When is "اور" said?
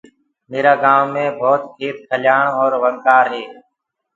2.59-2.71